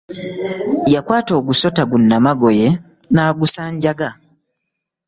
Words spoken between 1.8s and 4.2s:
gu namagoye n'agusanjaga.